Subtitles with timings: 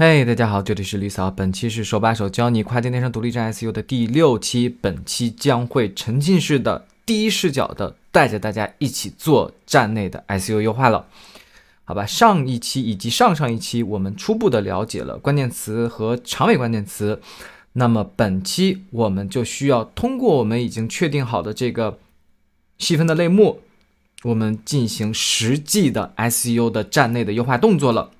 [0.00, 11.06] 嘿，大家好，这里是李嫂，本期是手把手教你跨境电商独立站 SEO 的第六期，本期将会沉浸式的第一视角的带着大家一起做站内的 SEO 优化了，
[11.82, 12.06] 好吧？
[12.06, 17.20] 上一期以及上上一期我们初步的了解了关键词和长尾关键词，
[17.72, 21.98] 那么本期我们就需要通过我们已经确定好的这个
[22.78, 23.62] 细分的类目，
[24.22, 28.12] 我们进行实际的 SEO 的站内的优化动作了。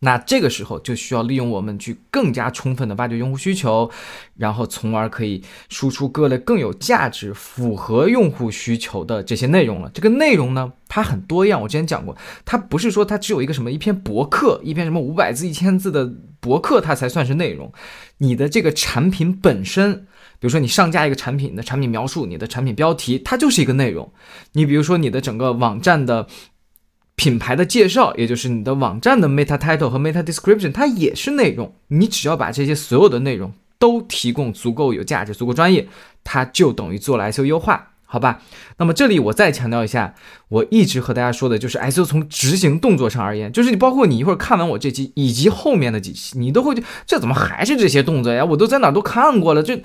[0.00, 3.90] 那这个时候就需要利用我们去更加充分的挖掘用户需求，
[4.36, 9.90] 然后从而可以输出各类更有价值、符合用户需求的这些内容了。
[9.92, 11.60] 这个内容呢，它很多样。
[11.60, 16.08] 我之前讲过，它不是说它只有一个什么一篇博客、一篇什么五百字、一千字的
[16.38, 17.72] 博客，它才算是内容。
[18.18, 20.06] 你的这个产品本身，
[20.38, 24.12] 比如说你上架一个产品的产品描述、你的产品标题，它就是一个内容。
[24.52, 26.28] 你比如说你的整个网站的。
[27.18, 31.74] 品牌的介绍，也就是你的网站的 meta title 和 meta description，它也是内容。
[31.88, 35.88] 你只要把这些所有的内容都提供足够有价值、足够专业，
[36.22, 38.40] 它就等于做了 SEO 优化，好吧？
[38.76, 40.14] 那么这里我再强调一下，
[40.48, 48.44] 我一直和大家说的就是 SEO 从执行动作上而言，就是你包括你一会儿看完我这期以及后面的几期，你都会这怎么还是这些动作呀？
[48.44, 49.82] 我都在哪都看过了，这。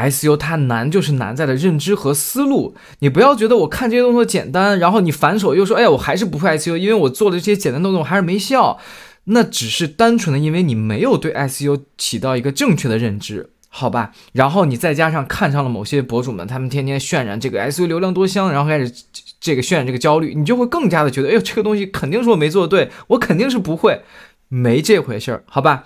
[0.00, 8.78] S U 它难就是难在了认知和思路，你不要觉得我看这些动作简单，然后你反手又说，哎呀，我还是不会 S U，因为我做的这些简单动作我还是没效，
[9.24, 14.12] 那只是单纯的因为你没有对 S U 起到一个正确的认知，好吧？
[14.32, 18.92] 然后你再加上看上了某些博主们，他们天天渲染这个 S U 流量多香，然后开始
[19.40, 24.02] 这个渲染这个焦虑，你就会更加的觉得，哎呦，这个东西肯定是我没做对，我肯定是不会，
[24.48, 25.84] 没这回事儿，好吧？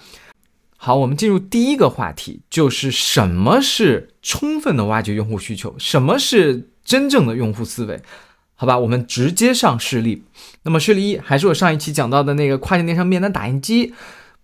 [0.84, 8.02] 好，我们进入第一个话题，就是什么是充分的挖掘用户需求，什么是真正的用户思维？
[8.54, 10.24] 好吧，我们直接上事例。
[10.64, 13.94] 那么事例一还是我上一期讲到的那个跨境电商面单打印机。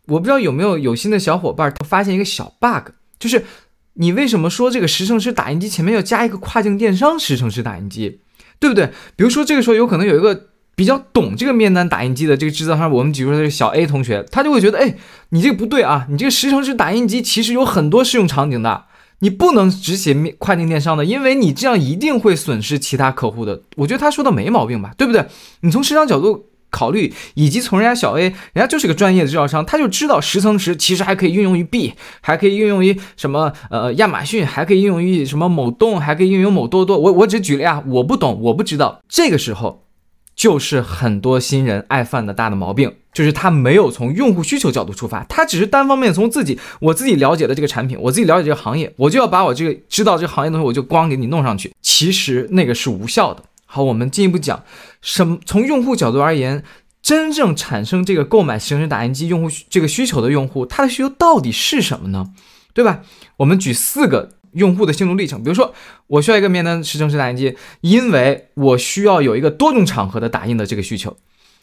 [0.07, 3.45] 我不知道有没有有心的小伙伴发现一个小 bug，就是
[3.93, 8.19] 你为什么说这个十乘十打印机前面要加一个跨境电商十乘十打印机，
[8.59, 8.87] 对不对？
[9.15, 10.47] 比如说这个时候有可能有一个。
[10.81, 14.95] 比较懂这个面单打印机的这个制造商，我们比如说这个小 A 同学，他就会觉得，哎，
[15.29, 18.85] 你这个不对啊，你这个十乘十打印机其实有很多适用场景的，
[19.19, 23.61] 你不能只写面跨境电商的，因为你这样一定会损失其他客户的。
[23.77, 25.27] 我觉得他说的没毛病吧，对不对？
[25.61, 31.93] 你从市场角度考虑，以及从人家小 A，人家就是个专业的制造商，他就知道十乘十其实还可以运用于 B，
[32.23, 36.97] 还可以运用于什么呃亚马逊，还可以运用于什么某东，还可以运用某多多。
[36.97, 39.03] 我我只举例啊，我不懂，我不知道。
[39.07, 39.85] 这个时候。
[40.41, 51.75] 就是很多新人爱犯的大的毛病，就是他没有从用户需求角度出发，他只是单方面从自己我自己了解的这个产品，我自己了解这个行业，我就要把我这个知道这个行业东西，我就光给你弄上去。
[51.83, 53.43] 其实那个是无效的。
[53.67, 54.65] 好，我们进一步讲，
[55.03, 56.65] 什么从用户角度而言，
[57.03, 62.31] 真正产生这个购买实时打印机用户这个需求的用户，他的需求到底是什么呢？
[62.73, 63.03] 对吧？
[63.37, 64.31] 我们举四个。
[64.53, 65.75] 用户的心路历程，比如说，
[66.07, 71.17] 我需要一个面单十乘十打印机，因为我需要有一个多种场合的打印的这个需求。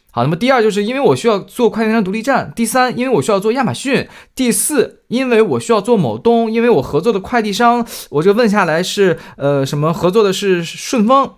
[0.10, 11.34] 好，那么第二就是因为我需要做快电商独立站，第三，因为我需要做亚马逊，第四，因为我需要做某东，因为我合作的快递商，我这问下来是呃什么合作的是顺丰。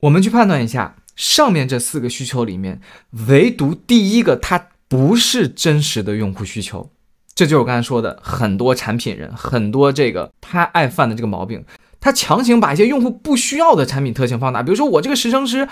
[0.00, 2.80] 我们去判断一下，上面这四个需求里面，
[3.28, 6.90] 唯独第一个它不是真实的用户需求。
[7.40, 11.64] 这就是我刚才说的，很多产品人，很多这个他爱犯的这个毛病，
[11.98, 14.62] 他强行把一些用户不需要的产品特性放大。
[14.62, 15.66] 比如说我这个十乘十，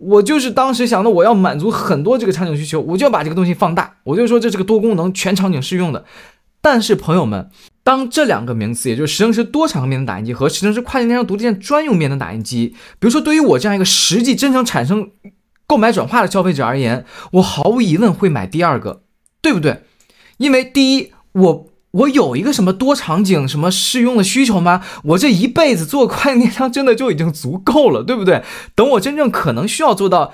[0.00, 6.04] 我就是当时想的，我要满足很多这个场景需求，我就要把这个东西放大，我就说这是个多功能、全场景适用的。
[6.60, 7.48] 但是朋友们，
[7.84, 15.12] 当这两个名词，也就是十乘十多场合面的打印机和十乘十跨境电商独立店专用面的打印机，比如说对于我这样一个实际真正产生
[15.68, 19.02] 购买转化的消费者而言，我毫无疑问会买第二个，
[19.40, 19.84] 对不对？
[20.38, 24.82] 因为第一，我我有一个什么多场景什么适用的需求吗？
[25.04, 28.42] 我这一辈子做快电商真的就已经足够了，对不对？
[28.74, 30.32] 等我真正可能需要做到，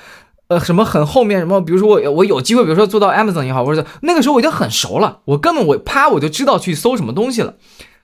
[0.49, 7.55] 呃，什么很后面什么，比如说我我有机会，比如说做到 Amazon 也好，或者那个时候我已经很熟了，我根本我啪我就知道去搜什么东西了。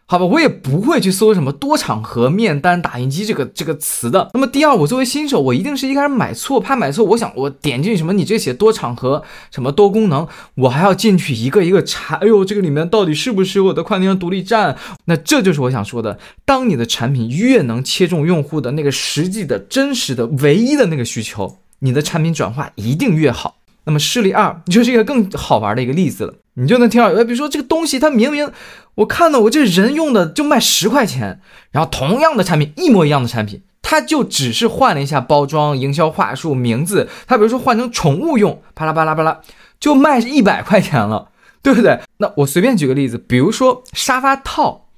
[0.06, 4.30] 好吧，我也不会去搜什么多场合面单打印机这个这个词的。
[4.34, 7.04] 那么第二，我作为新手，我一定是一开始买错，怕买错。
[7.06, 12.16] 我想我点进去什么，你这写多场合什么多功能，我还要进去一个一个查。
[12.16, 14.76] 哎呦，这个里面到底是不是我的跨境独立站？
[15.06, 23.56] 那这就是我想说的，当你的产品越能切中用户的那个实际的真实的唯一的那个需求，你的产品转化一定越好。
[23.86, 28.50] 那么事例二就是一个更好玩的一个例子了，你就能听到，比如说这个东西它明明。
[28.96, 31.40] 我看到我这人用的就卖十块钱，
[31.72, 37.08] 然后同样的产品，一模一样的产品，它就只是换了一下包装、营销话术、名字。
[37.26, 39.40] 它比如说换成宠物用，巴拉巴拉巴拉，
[39.80, 41.30] 就卖一百块钱了。
[41.64, 41.98] 对不对？
[42.18, 44.88] 那我随便举个例子，比如说沙发套，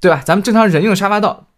[0.00, 0.22] 对吧？
[0.24, 1.48] 咱们正常人用沙发套，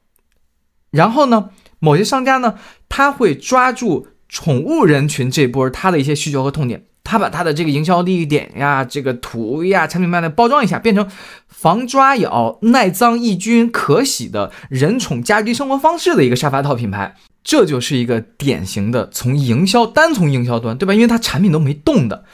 [0.91, 2.59] 然后呢，某些商家呢，
[2.89, 6.87] 他会抓住宠物人群这波他的一些需求和痛点。
[7.07, 11.09] 他把他的这个营销利益点呀、这个图呀、产品卖的包装一下，变成
[11.47, 17.15] 防抓咬、耐脏抑菌、可洗的人宠家居生活方式的一个沙发套品牌，
[17.45, 20.93] 这就是一个典型的从营销单从营销端，对吧？
[20.93, 22.25] 因为它产品都没动的，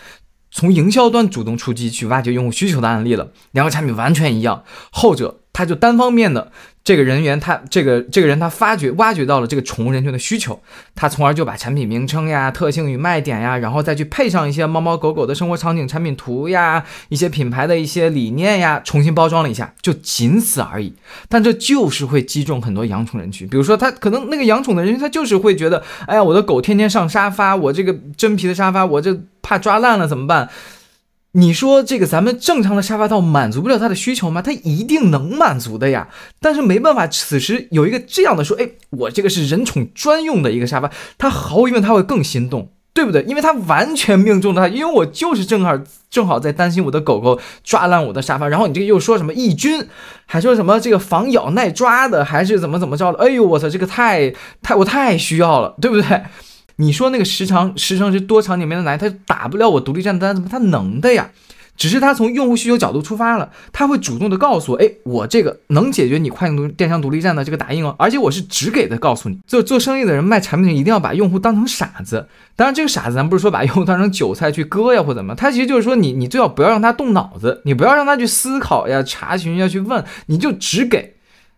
[0.51, 3.29] 从营销端主动出击去挖掘用户需求的案例了。
[3.51, 6.51] 两个产品完全一样，后者他就单方面的。
[6.85, 10.61] 这个人员他这个这个人他发掘挖掘到了这个宠物人群的需求，
[10.97, 20.93] 他从而就把产品名称呀、特性与卖点呀，然后再去配上一些猫猫狗狗的生活场景、产品图呀、一些品牌的一些理念呀，重新包装了一下，就仅此而已。
[21.29, 30.49] 但这就是会击中很多养宠人群，比如说他可能那个养宠的人群，他就是会觉得，哎呀，我的狗天天上沙发，我这个真皮的沙发，我这怕抓烂了怎么办？
[31.35, 34.43] 你说这个咱们正常的沙发套满足不了他的需求吗？
[34.43, 36.09] 他一定能满足的呀。
[36.41, 43.23] 但是没办法，此时有一个这样的说，哎，我这个是人宠专用的一个沙发，他毫无疑问他会更心动，对不对？
[43.23, 45.79] 因为他完全命中了他，因为我就是正好
[46.11, 49.89] 正好在担心我的狗狗抓烂我的沙发，然后你这个又说什么抑菌，
[50.27, 53.19] 还说什么这个防咬耐抓的，还是怎么怎么着的？
[53.19, 56.23] 哎呦，我操，这个太太我太需要了，对不对？
[56.77, 58.53] 你说那个时长时长是多长？
[58.59, 61.31] 里面的奶，他打不了我独立站的单，怎么他能的呀？
[61.75, 69.39] 只是他从用户需求角度出发了，他会主动的告诉我，哎，我这个能解决你跨境独电商独立站的这个打印哦，而且我是只给的告诉你。
[69.47, 72.29] 做做生意的人卖产品，一定要把用户当成傻子。
[72.55, 81.17] 当然，这个傻子咱不是说把用户当成韭菜去割呀，或怎么，他其实就是说你你最好不要让他动脑子，你不要让他去思考呀、查询呀去问，你就只给。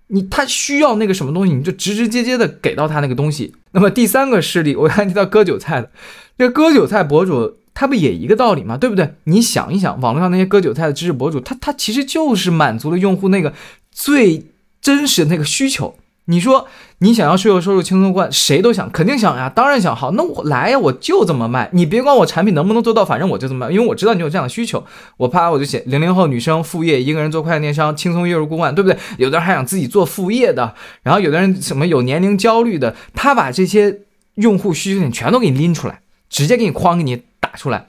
[0.09, 3.55] 你他需要那个什么东西，你就直直接接的给到他那个东西。
[3.73, 5.91] 那么第三个事例，我刚才提到割韭菜的，
[6.37, 8.77] 这割韭菜博主，他不也一个道理吗？
[8.77, 9.15] 对不对？
[9.25, 13.55] 你想一想，网络上那些割韭菜的知识博主，他他其实就是满足了用户那个
[13.91, 14.47] 最
[14.81, 15.97] 真实的那个需求。
[16.27, 16.69] 你说
[17.05, 19.95] 你想要税后收入轻松过万，谁都想，肯定想呀，当然想。
[19.95, 24.83] 好，那我来呀，我就这么卖，你别管我产品能不能做到，反正我就这么卖，因为我知道你有这样的需求。
[25.19, 28.99] 我啪我就写零零后女生副业，一个人做快递电商，轻松月入过万，对不对？
[29.19, 33.99] 有的人还想自己做副业的，然后有的人什么有年龄焦虑的，他把这些
[34.37, 37.87] 用户需求点全都给你拎出来，直接给你框给你打出来。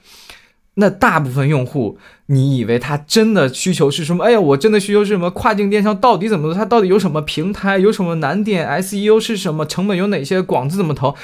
[0.78, 4.24] 那大部分用户，你以为他真的需求是什么？
[4.24, 5.30] 哎呀，我真的需求是什么？
[5.30, 6.54] 跨境电商到底怎么做？
[6.54, 7.78] 它到底有什么平台？
[7.78, 9.64] 有什么难点？SEO 是什么？
[9.64, 10.42] 成本有哪些？
[10.42, 11.14] 广子怎么投？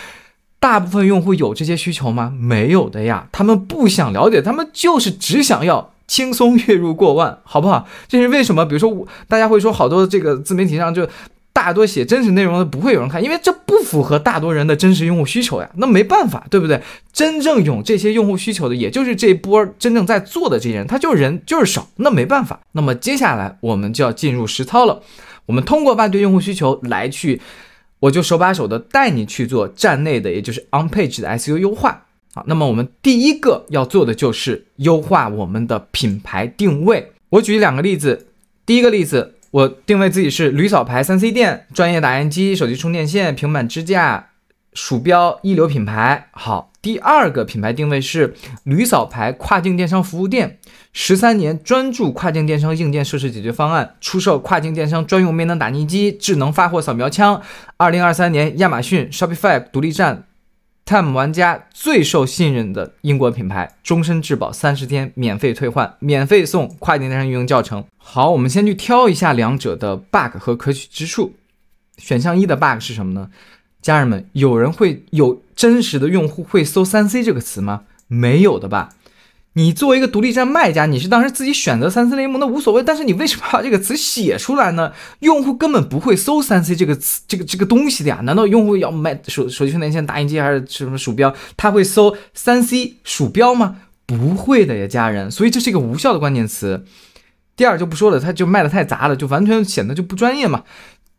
[0.59, 2.33] 大部分用户有这些需求吗？
[2.39, 7.87] 没有的呀，他们不想了解，他们就是只想要轻松月入过万，好不好？
[8.09, 8.65] 这是为什么？
[8.65, 11.07] 比如说，大家会说好多这个自媒体上就。
[11.53, 15.71] 大多写真实内容的不会有人看，因为这不符合大多人的真实用户需求呀。
[15.77, 16.81] 那没办法，对不对？
[17.13, 22.59] 真正有这些用户需求的，也就是这波真正在做的这些人，他就是人就是少，那没办法。
[22.73, 25.03] 那么接下来我们就要进入实操了。
[25.47, 27.41] 我们通过挖掘用户需求来去，
[28.01, 32.07] 我就手把手的带你去做站内的，也就是 on page 的 SEO 优化。
[32.35, 37.13] 好，那么我们第一个要做的就是优化我们的品牌定位。
[37.29, 38.29] 我举两个例子，
[38.65, 39.35] 第一个例子。
[39.53, 44.31] 我定位自己是驴嫂牌三 C 店，专业打印机、手机充电线、平板支架、
[44.73, 46.29] 鼠标一流品牌。
[46.31, 48.33] 好，第二个品牌定位是
[48.65, 50.59] 驴嫂牌跨境电商服务店，
[50.95, 57.43] 十三年专注跨境电商硬件设施解决方案，出售跨境电商专用面能打印机、智能发货扫描枪。
[57.77, 60.25] 二零二三年亚马逊 Shopify 独立站。
[60.93, 67.83] Time 玩家最受信任的英国品牌，终身质保三十天，免费退换，免费送跨境电商运营教程。
[67.97, 71.33] 好，我们先去挑一下两者的 bug 和可取之处。
[71.97, 73.31] 选项一的 bug 是什么呢？
[73.81, 77.85] 家人们，有人会有真实的用户会搜三 C 这个词吗？
[78.07, 78.91] 没有的吧。
[79.55, 84.93] 你作为一个独立站卖家，你是当时自己选择三 C 联盟那无所谓，但是你为什么把这个词写出来呢？
[85.21, 88.21] 用户根本不会搜三 C 这个词，这个这个东西的呀？
[88.23, 91.35] 难道用户要买手手机充电线、打印机还是什么鼠标？
[91.57, 93.77] 他会搜三 C 鼠标吗？
[94.07, 95.31] 不会的呀，家人。
[95.31, 96.87] 所以这是一个无效的关键词。
[97.55, 100.65] 第二就不说了，他就卖的太杂了，就完全显得就不专业嘛。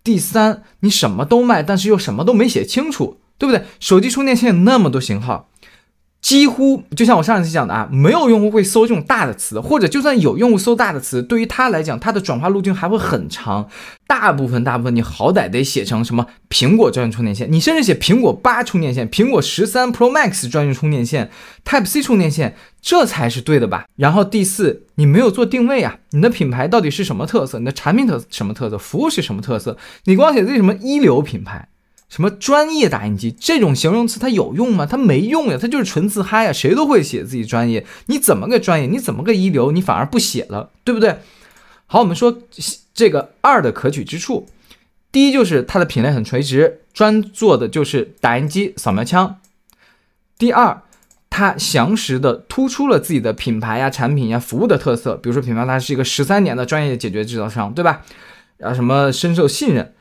[0.04, 3.64] 第三，你什么都卖，但是又什么都没写清楚，对不对？
[3.80, 5.50] 手机充电线那么多型号。
[6.24, 13.68] 几乎就像我上一次讲的啊，没有用户会搜这种大的词，或者就算有用户搜大的词，对于他来讲，他的转化路径还会很长。
[14.08, 21.30] 大部分大部分，你好歹得写成什么苹果专用充电线，你甚至写苹果八充电线、苹果十三 Pro Max 专用充电线、
[21.66, 23.86] Type C 充电线，这才是对的吧？
[23.98, 27.60] 然后第四，你没有做定位啊，你的品牌到底是什么特色？
[27.60, 28.78] 你的产品特什么特色？
[28.78, 29.78] 服务是什么特色？
[30.06, 31.68] 你光写自己什么一流品牌？
[32.14, 34.86] 什么专业打印机这种形容词它有用吗？
[34.86, 36.54] 它没用呀，它就是纯自嗨呀。
[36.54, 38.86] 谁都会写自己专业，你怎么个专业？
[38.86, 39.72] 你怎么个一流？
[39.72, 41.18] 你反而不写了，对不对？
[41.88, 42.38] 好，我们说
[42.94, 44.48] 这个二的可取之处，
[45.12, 49.40] 第一就是它的品类很垂直，专做的就是打印机、扫描枪。
[50.38, 50.84] 第二，
[51.32, 55.16] 它详实的突出了自己的品牌呀、产品呀、服务的特色。
[55.16, 58.04] 比如说，品牌它是一个十三年的专业解决制造商，对吧？
[58.60, 59.92] 啊，什么深受信任。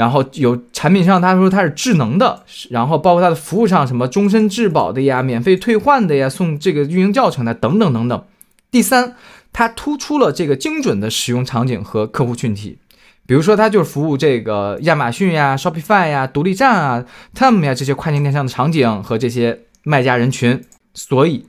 [0.00, 8.24] 然后有产品上，他说它是智能的，然后包括它的服务上，什么终身质保的呀、免费退换的呀、送这个运营教程的等等等等。
[8.70, 9.14] 第三，
[9.52, 12.78] 它突出了这个精准的使用场景和客户群体，
[13.26, 17.04] 比如说它就是服务这个亚马逊呀、Shopify 呀、独立站啊、
[17.36, 20.64] Tem 呀这些跨境电商的场景和这些卖家人群。
[20.94, 21.44] 所以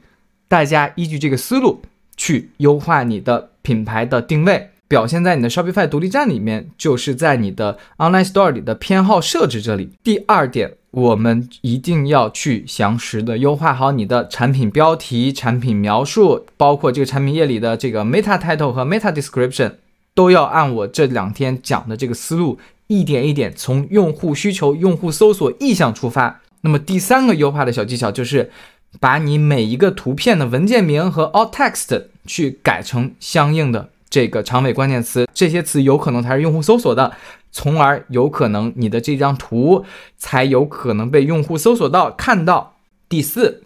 [0.50, 1.84] 大家依据这个思路
[2.17, 4.72] 去优化你的品牌的定位。
[4.92, 9.92] 表现在你的 Shopify 独立站里面，就是在你的 Online Store 里的偏好设置这里。
[10.04, 19.76] 第二点，我们一定要去详实的优化好你的产品标题、产品描述，包括这个产品页里的这个 Meta Title 和 Meta Description，
[20.14, 26.42] 都要按我这两天讲的这个思路，一点一点从用户需求、用户搜索意向出发。
[26.64, 28.52] 那么第三个优化的小技巧就是，
[29.00, 33.88] 把你每一个图片的文件名和 Alt Text 去改成相应的。
[34.12, 37.13] 这个长尾关键词，这些词有可能才是用户搜索的，
[37.50, 39.86] 从而有可能你的这张图
[40.18, 42.75] 才有可能被用户搜索到看到。
[43.08, 43.63] 第四，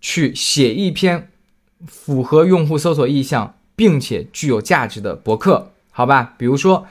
[0.00, 1.28] 去写一篇
[1.86, 6.34] 符合用户搜索意向并且具有价值的博客，好吧？
[6.36, 6.86] 比如说，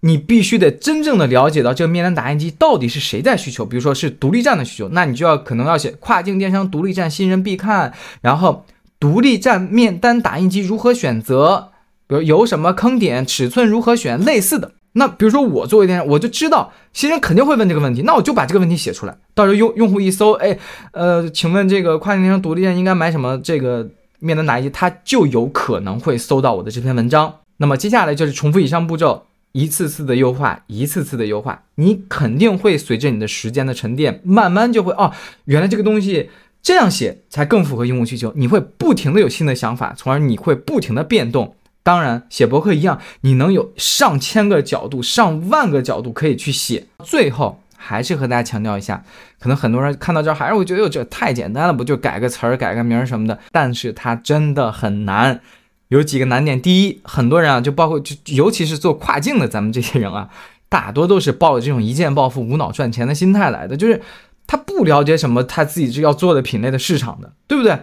[0.00, 8.64] 你必须得真正的了解到这个面单打印机到底是谁在需求，比如说是独立站的需求，那你就要可能要写跨境电商独立站新人必看，然后
[9.00, 11.72] 独立站面单打印机如何选择。
[12.06, 14.72] 比如有什么坑点，尺寸如何选，类似的。
[14.92, 19.14] 那比如说我作为电商，我就知道新人肯定会问这个问题，那我就把这个问题写出来。
[19.34, 20.58] 到时候用用户一搜，哎，
[20.92, 23.38] 呃，请问这个跨境电商独立店应该买什么？
[23.38, 23.86] 这个
[24.20, 27.40] 面单打印机，他就有可能会搜到我的这篇文章。
[27.58, 35.12] 那么接下来就是重复以上步骤，一次次的优化，一次次的优化，你肯定会随着你的时间的沉淀，慢慢就会哦，
[35.44, 36.30] 原来这个东西
[36.62, 38.32] 这样写才更符合用户需求。
[38.34, 41.54] 你会不停的有新的想法，从而你会不停的变动。
[41.86, 46.88] 当然，写博客一样，你能有上千个角度、上万个角度可以去写。
[47.04, 49.04] 最后还是和大家强调一下，
[49.38, 53.38] 可能很多人看到这儿还是会觉得哟，这太简单了，不就改个词儿、改个名儿什么的？
[53.52, 55.40] 但是它真的很难，
[55.86, 56.60] 有几个难点。
[56.60, 60.28] 第一，很多人啊，就包括就尤其是做跨境的咱们这些人啊，
[60.68, 64.02] 大多都是抱着这种一键暴富、无脑赚钱的心态来的，就是
[64.48, 67.78] 他不了解什么他自己是要做的品类的市场的，对不对？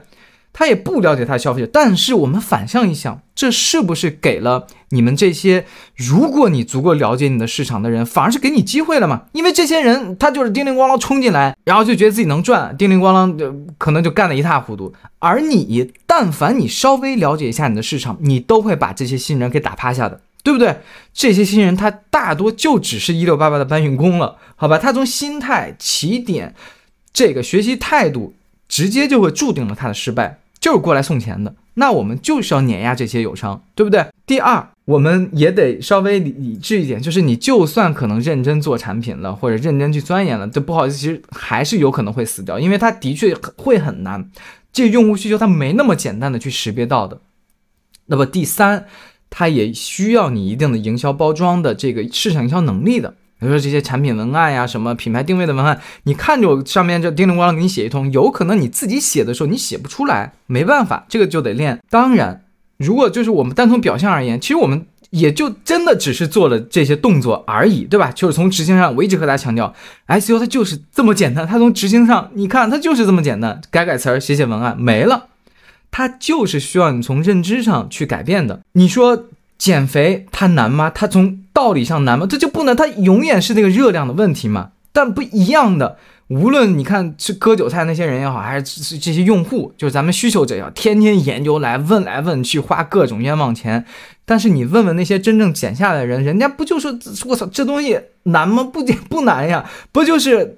[0.54, 9.24] 他也不了解他的消费者，但是我们反向一想，这是不是给了你们这些如果你足够了解你的市场的人，反而是给你机会了嘛？
[9.32, 14.94] 因为这些人他就是叮铃咣啷冲进来，然后就觉得自己能赚，叮铃咣啷就可能就干得一塌糊涂。
[15.18, 20.78] 而你，但凡你稍微了解一下你的市场，你都会把这些新人给打趴下的，对不对？
[21.14, 24.78] 这些新人他大多就只是一六八八的搬运工了，好吧？
[24.78, 26.54] 他从心态起点，
[27.12, 28.36] 这个学习态度，
[28.68, 30.38] 直接就会注定了他的失败。
[30.64, 34.06] 就是过来送钱的，那我们就是要碾压这些友商，对不对？
[34.26, 44.32] 第二，我们也得稍微理理智一点，就是你就算可能认真做产品了，或者认真去钻研了，这不好意思，其实还是有可能会死掉，因为它的确会很难，
[44.72, 47.20] 这用户需求它没那么简单的去识别到的。
[48.06, 48.86] 那么第三，
[49.30, 53.16] 它也需要你一定的营销包装的这个市场营销能力的。
[53.44, 61.80] 比如说这些产品文案呀，什么品牌定位的文案，你看着我上面这叮铃咣啷给你写一通，有可能你自己写的时候你写不出来，没办法，这个就得练。
[61.90, 62.46] 当然，
[62.78, 68.12] 如果就是我们单从表象而言，其实我们也就真的只是做了这些动作而已，对吧？
[68.12, 69.76] 就是从执行上，我一直和大家强调
[70.08, 75.28] ，SEO 它就是这么简单，它从执行上，你看它就是这么简单，改改词儿，写写文案没了，
[75.92, 78.62] 它就是需要你从认知上去改变的。
[78.72, 79.26] 你说。
[79.64, 80.90] 减肥它难吗？
[80.94, 82.28] 它从道理上难吗？
[82.30, 84.72] 这就不能，它永远是那个热量的问题嘛。
[84.92, 93.86] 但不一样的，无论你看吃割韭菜那些人也好，还是这些用户，就是咱们需求者要天天研究来问来问去，花各种冤枉钱。
[94.26, 98.66] 但是你问问那些真正减下来的人，人家不就说我操，这东西难吗？
[98.66, 100.58] 不不难呀，不就是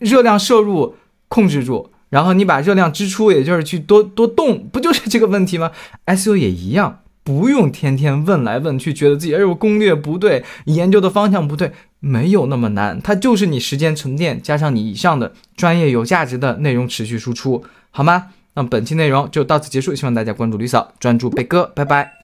[0.00, 0.96] 热量摄入
[1.28, 5.70] 控制住，然后你把热量支出，也就是去多多动，不就是这个问题吗
[6.04, 7.00] ？SU 也一样。
[7.28, 12.98] 不用天天问来问去，觉得自己哎呦攻略不对，研究的方向不对，没有那么难。
[13.02, 18.28] 它就是你时间沉淀，加上你以上的专业有价值的内容持续输出，好吗？
[18.54, 22.14] 那么本期内容就到此结束，希望大家关注吕嫂，专注贝哥，拜拜。